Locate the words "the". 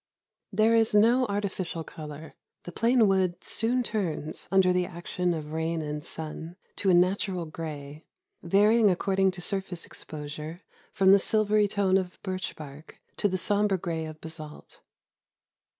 2.63-2.71, 4.73-4.87, 11.11-11.19, 13.27-13.37